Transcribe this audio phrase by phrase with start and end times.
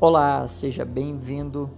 [0.00, 1.68] Olá, seja bem-vindo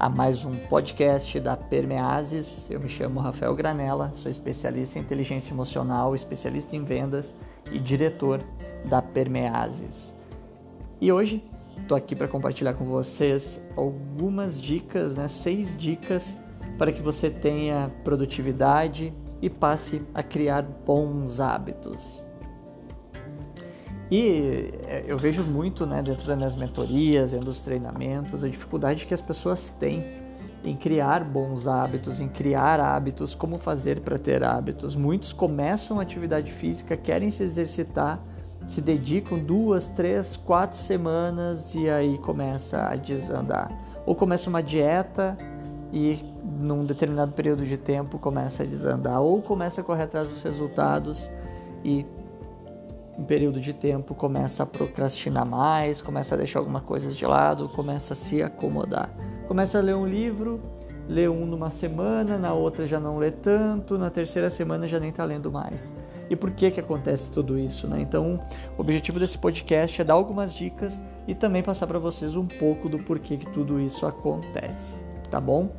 [0.00, 2.68] a mais um podcast da Permeases.
[2.68, 7.38] Eu me chamo Rafael Granella, sou especialista em inteligência emocional, especialista em vendas
[7.70, 8.42] e diretor
[8.84, 10.12] da Permeases.
[11.00, 11.48] E hoje
[11.80, 16.36] estou aqui para compartilhar com vocês algumas dicas, né, seis dicas
[16.76, 22.24] para que você tenha produtividade e passe a criar bons hábitos.
[24.10, 29.06] E é, eu vejo muito né, dentro das minhas mentorias, dentro dos treinamentos, a dificuldade
[29.06, 30.04] que as pessoas têm
[30.64, 34.96] em criar bons hábitos, em criar hábitos, como fazer para ter hábitos.
[34.96, 38.20] Muitos começam atividade física, querem se exercitar,
[38.66, 43.70] se dedicam duas, três, quatro semanas e aí começa a desandar.
[44.04, 45.36] Ou começa uma dieta
[45.92, 46.18] e
[46.58, 51.30] num determinado período de tempo começa a desandar, ou começa a correr atrás dos resultados
[51.84, 52.04] e
[53.18, 57.68] um período de tempo começa a procrastinar mais, começa a deixar alguma coisa de lado,
[57.68, 59.10] começa a se acomodar.
[59.48, 60.60] Começa a ler um livro,
[61.08, 65.10] lê um numa semana, na outra já não lê tanto, na terceira semana já nem
[65.10, 65.92] está lendo mais.
[66.30, 68.00] E por que que acontece tudo isso, né?
[68.00, 68.40] Então,
[68.76, 72.88] o objetivo desse podcast é dar algumas dicas e também passar para vocês um pouco
[72.88, 74.94] do porquê que tudo isso acontece,
[75.28, 75.70] tá bom?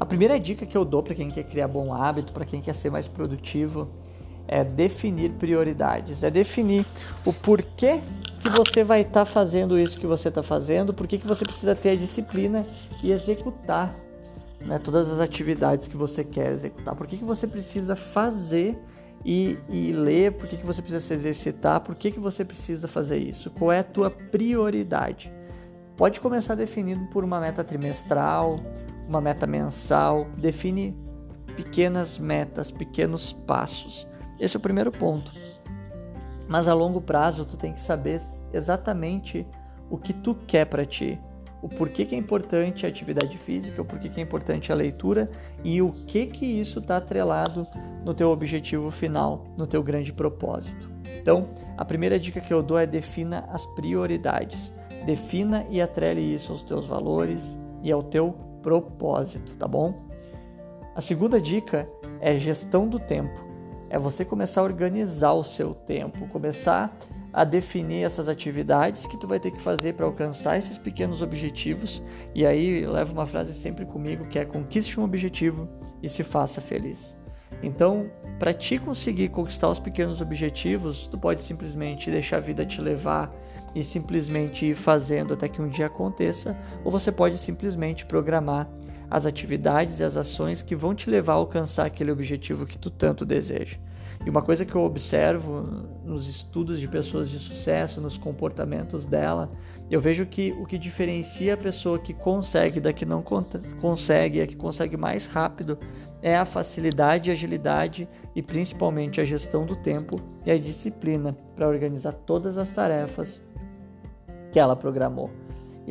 [0.00, 2.74] A primeira dica que eu dou para quem quer criar bom hábito, para quem quer
[2.74, 3.88] ser mais produtivo,
[4.46, 6.84] é definir prioridades, é definir
[7.24, 8.00] o porquê
[8.40, 11.74] que você vai estar tá fazendo isso que você está fazendo, por que você precisa
[11.74, 12.66] ter a disciplina
[13.02, 13.94] e executar
[14.60, 18.78] né, todas as atividades que você quer executar, por que, você precisa fazer
[19.24, 23.18] e, e ler, por que, você precisa se exercitar, por que, que você precisa fazer
[23.18, 25.32] isso, qual é a tua prioridade.
[25.96, 28.60] Pode começar definindo por uma meta trimestral,
[29.08, 30.96] uma meta mensal, define
[31.56, 34.06] pequenas metas, pequenos passos.
[34.38, 35.32] Esse é o primeiro ponto.
[36.48, 38.20] Mas a longo prazo tu tem que saber
[38.52, 39.46] exatamente
[39.90, 41.20] o que tu quer para ti,
[41.62, 45.30] o porquê que é importante a atividade física, o porquê que é importante a leitura
[45.62, 47.66] e o que que isso está atrelado
[48.04, 50.90] no teu objetivo final, no teu grande propósito.
[51.20, 54.74] Então, a primeira dica que eu dou é defina as prioridades.
[55.06, 58.32] Defina e atrele isso aos teus valores e ao teu
[58.62, 59.94] propósito, tá bom?
[60.94, 61.88] A segunda dica
[62.20, 63.53] é gestão do tempo
[63.90, 66.96] é você começar a organizar o seu tempo, começar
[67.32, 72.02] a definir essas atividades que tu vai ter que fazer para alcançar esses pequenos objetivos.
[72.32, 75.68] E aí leva uma frase sempre comigo que é conquiste um objetivo
[76.00, 77.16] e se faça feliz.
[77.62, 82.80] Então, para te conseguir conquistar os pequenos objetivos, tu pode simplesmente deixar a vida te
[82.80, 83.30] levar
[83.74, 88.68] e simplesmente ir fazendo até que um dia aconteça, ou você pode simplesmente programar
[89.14, 92.90] as atividades e as ações que vão te levar a alcançar aquele objetivo que tu
[92.90, 93.76] tanto deseja.
[94.26, 95.62] E uma coisa que eu observo
[96.04, 99.48] nos estudos de pessoas de sucesso, nos comportamentos dela,
[99.88, 103.22] eu vejo que o que diferencia a pessoa que consegue da que não
[103.80, 105.78] consegue, a que consegue mais rápido,
[106.20, 111.68] é a facilidade, a agilidade e principalmente a gestão do tempo e a disciplina para
[111.68, 113.40] organizar todas as tarefas
[114.50, 115.30] que ela programou.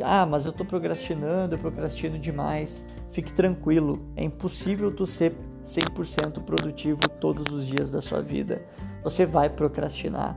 [0.03, 2.83] Ah, mas eu estou procrastinando, eu procrastino demais.
[3.13, 8.65] Fique tranquilo, é impossível tu ser 100% produtivo todos os dias da sua vida.
[9.03, 10.35] Você vai procrastinar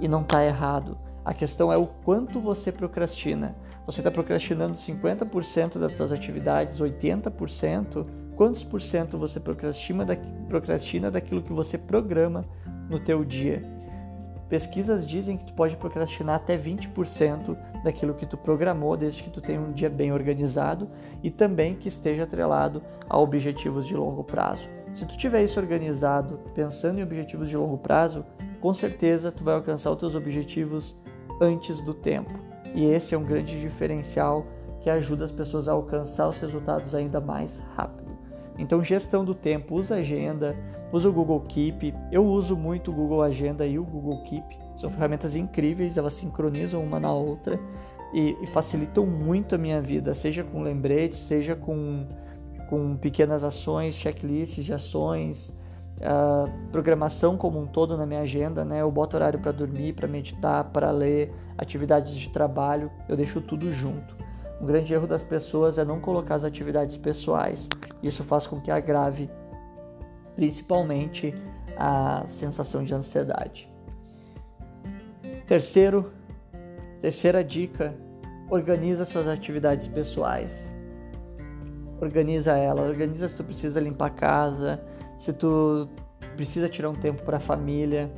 [0.00, 0.98] e não está errado.
[1.24, 3.56] A questão é o quanto você procrastina.
[3.86, 8.04] Você está procrastinando 50% das suas atividades, 80%?
[8.34, 10.04] Quantos por cento você procrastina,
[10.48, 12.44] procrastina daquilo que você programa
[12.90, 13.62] no teu dia?
[14.48, 19.40] Pesquisas dizem que tu pode procrastinar até 20% daquilo que tu programou, desde que tu
[19.40, 20.88] tenha um dia bem organizado
[21.22, 24.68] e também que esteja atrelado a objetivos de longo prazo.
[24.92, 28.24] Se tu tiver isso organizado, pensando em objetivos de longo prazo,
[28.60, 30.96] com certeza tu vai alcançar os teus objetivos
[31.40, 32.32] antes do tempo.
[32.72, 34.46] E esse é um grande diferencial
[34.80, 38.16] que ajuda as pessoas a alcançar os resultados ainda mais rápido.
[38.58, 40.56] Então, gestão do tempo, usa agenda,
[40.96, 41.94] usa o Google Keep.
[42.10, 44.58] Eu uso muito o Google Agenda e o Google Keep.
[44.76, 47.58] São ferramentas incríveis, elas sincronizam uma na outra
[48.12, 52.06] e, e facilitam muito a minha vida, seja com lembretes, seja com,
[52.68, 55.58] com pequenas ações, checklists de ações,
[56.00, 58.82] a programação como um todo na minha agenda, né?
[58.82, 63.72] Eu boto horário para dormir, para meditar, para ler, atividades de trabalho, eu deixo tudo
[63.72, 64.14] junto.
[64.60, 67.68] Um grande erro das pessoas é não colocar as atividades pessoais.
[68.02, 69.30] Isso faz com que agrave
[70.36, 71.34] principalmente
[71.76, 73.68] a sensação de ansiedade.
[75.46, 76.12] Terceiro,
[77.00, 77.94] terceira dica,
[78.50, 80.72] organiza suas atividades pessoais.
[82.00, 84.80] Organiza ela, organiza se tu precisa limpar a casa,
[85.18, 85.88] se tu
[86.36, 88.12] precisa tirar um tempo para a família,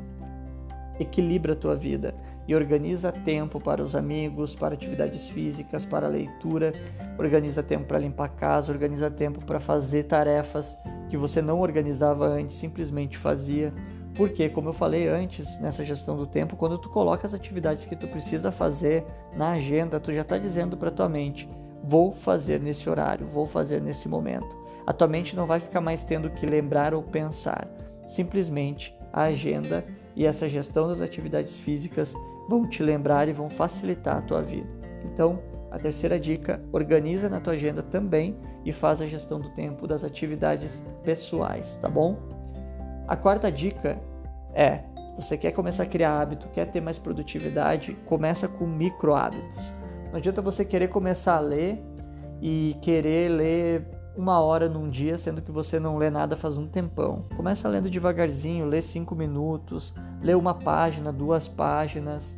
[0.98, 2.14] equilibra a tua vida.
[2.48, 6.72] E organiza tempo para os amigos, para atividades físicas, para leitura,
[7.18, 10.74] organiza tempo para limpar a casa, organiza tempo para fazer tarefas
[11.10, 13.70] que você não organizava antes, simplesmente fazia.
[14.14, 17.94] Porque, como eu falei antes, nessa gestão do tempo, quando tu coloca as atividades que
[17.94, 19.04] tu precisa fazer
[19.36, 21.46] na agenda, tu já está dizendo para tua mente:
[21.84, 24.56] vou fazer nesse horário, vou fazer nesse momento.
[24.86, 27.68] A tua mente não vai ficar mais tendo que lembrar ou pensar.
[28.06, 29.84] Simplesmente a agenda
[30.16, 32.14] e essa gestão das atividades físicas
[32.48, 34.68] vão te lembrar e vão facilitar a tua vida.
[35.04, 35.38] Então,
[35.70, 40.02] a terceira dica, organiza na tua agenda também e faz a gestão do tempo das
[40.02, 42.16] atividades pessoais, tá bom?
[43.06, 43.98] A quarta dica
[44.54, 44.80] é,
[45.16, 49.72] você quer começar a criar hábito, quer ter mais produtividade, começa com micro hábitos.
[50.10, 51.82] Não adianta você querer começar a ler
[52.40, 56.66] e querer ler uma hora num dia, sendo que você não lê nada faz um
[56.66, 57.24] tempão.
[57.36, 62.36] Começa lendo devagarzinho, lê cinco minutos, lê uma página, duas páginas.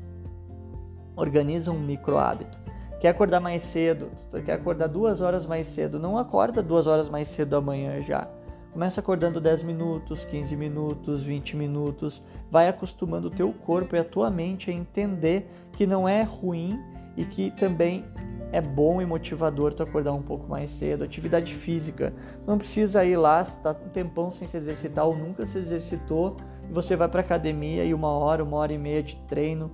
[1.16, 2.58] Organiza um micro hábito.
[3.00, 4.10] Quer acordar mais cedo?
[4.44, 5.98] Quer acordar duas horas mais cedo?
[5.98, 8.28] Não acorda duas horas mais cedo amanhã já.
[8.72, 12.22] Começa acordando 10 minutos, 15 minutos, 20 minutos.
[12.50, 16.78] Vai acostumando o teu corpo e a tua mente a entender que não é ruim
[17.16, 18.04] e que também
[18.52, 21.04] é bom e motivador tu acordar um pouco mais cedo.
[21.04, 22.12] Atividade física.
[22.46, 26.36] Não precisa ir lá, se tá um tempão sem se exercitar ou nunca se exercitou,
[26.68, 29.70] e você vai para academia e uma hora, uma hora e meia de treino.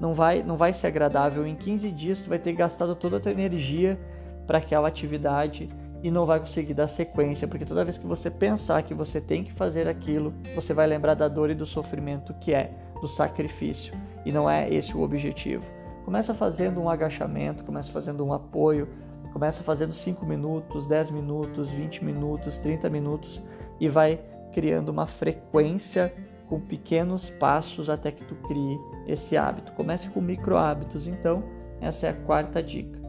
[0.00, 1.46] Não vai, não vai ser agradável.
[1.46, 3.98] Em 15 dias tu vai ter gastado toda a tua energia
[4.46, 5.68] para aquela atividade
[6.02, 9.42] e não vai conseguir dar sequência, porque toda vez que você pensar que você tem
[9.42, 12.70] que fazer aquilo, você vai lembrar da dor e do sofrimento que é,
[13.00, 15.64] do sacrifício, e não é esse o objetivo.
[16.04, 18.88] Começa fazendo um agachamento, começa fazendo um apoio,
[19.32, 23.42] começa fazendo 5 minutos, 10 minutos, 20 minutos, 30 minutos
[23.80, 24.20] e vai
[24.52, 26.14] criando uma frequência
[26.48, 29.72] com pequenos passos até que tu crie esse hábito.
[29.72, 31.42] Comece com micro hábitos, então
[31.80, 33.00] essa é a quarta dica.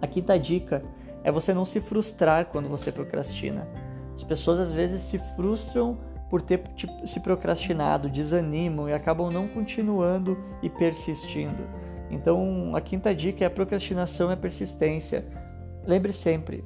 [0.00, 0.82] A quinta dica
[1.22, 3.68] é você não se frustrar quando você procrastina.
[4.14, 9.46] As pessoas às vezes se frustram por ter tipo, se procrastinado, desanimam e acabam não
[9.46, 11.62] continuando e persistindo.
[12.10, 15.26] Então, a quinta dica é a procrastinação a persistência.
[15.84, 16.64] Lembre sempre,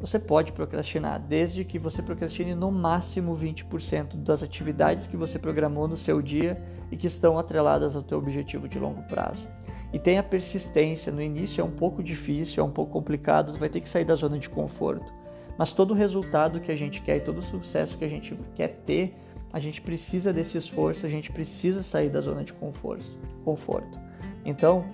[0.00, 5.88] você pode procrastinar, desde que você procrastine no máximo 20% das atividades que você programou
[5.88, 9.48] no seu dia e que estão atreladas ao teu objetivo de longo prazo.
[9.92, 13.68] E tenha persistência, no início é um pouco difícil, é um pouco complicado, você vai
[13.68, 15.12] ter que sair da zona de conforto.
[15.58, 18.38] Mas todo o resultado que a gente quer e todo o sucesso que a gente
[18.54, 19.14] quer ter,
[19.52, 23.98] a gente precisa desse esforço, a gente precisa sair da zona de conforto.
[24.44, 24.84] Então,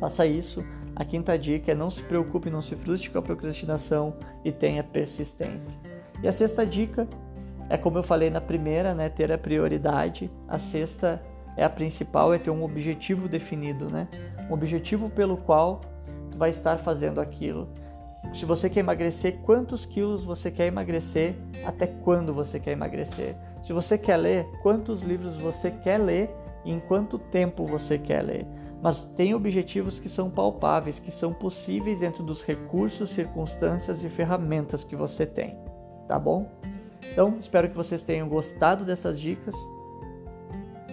[0.00, 0.64] faça isso.
[0.96, 4.82] A quinta dica é não se preocupe, não se frustre com a procrastinação e tenha
[4.82, 5.72] persistência.
[6.22, 7.08] E a sexta dica
[7.68, 10.28] é como eu falei na primeira, né, ter a prioridade.
[10.48, 11.22] A sexta
[11.56, 14.08] é a principal, é ter um objetivo definido, né?
[14.50, 15.80] Um objetivo pelo qual
[16.30, 17.68] tu vai estar fazendo aquilo.
[18.34, 21.34] Se você quer emagrecer, quantos quilos você quer emagrecer?
[21.64, 23.34] Até quando você quer emagrecer?
[23.62, 26.30] Se você quer ler, quantos livros você quer ler
[26.64, 28.46] e em quanto tempo você quer ler?
[28.82, 34.84] Mas tem objetivos que são palpáveis, que são possíveis dentro dos recursos, circunstâncias e ferramentas
[34.84, 35.58] que você tem.
[36.08, 36.50] Tá bom?
[37.12, 39.54] Então, espero que vocês tenham gostado dessas dicas.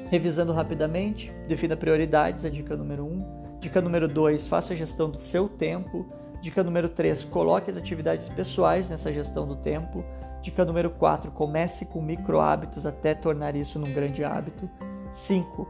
[0.09, 3.07] Revisando rapidamente, defina prioridades, a dica número 1.
[3.07, 3.37] Um.
[3.59, 6.05] Dica número 2, faça a gestão do seu tempo.
[6.41, 10.03] Dica número 3, coloque as atividades pessoais nessa gestão do tempo.
[10.41, 14.69] Dica número 4, comece com micro hábitos até tornar isso num grande hábito.
[15.11, 15.67] 5.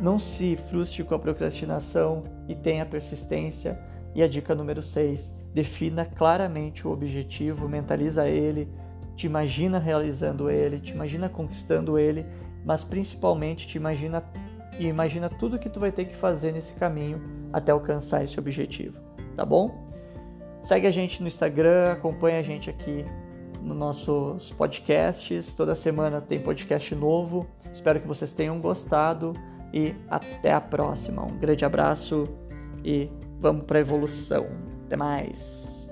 [0.00, 3.80] Não se frustre com a procrastinação e tenha persistência.
[4.14, 8.68] E a dica número 6, defina claramente o objetivo, mentaliza ele,
[9.14, 12.26] te imagina realizando ele, te imagina conquistando ele,
[12.64, 14.22] mas principalmente te imagina
[14.78, 17.20] e imagina tudo que tu vai ter que fazer nesse caminho
[17.52, 18.98] até alcançar esse objetivo,
[19.36, 19.87] tá bom?
[20.62, 23.04] Segue a gente no Instagram, acompanha a gente aqui
[23.62, 25.54] nos nossos podcasts.
[25.54, 27.46] Toda semana tem podcast novo.
[27.72, 29.34] Espero que vocês tenham gostado
[29.72, 31.24] e até a próxima.
[31.24, 32.24] Um grande abraço
[32.84, 33.10] e
[33.40, 34.46] vamos para evolução.
[34.86, 35.90] Até mais.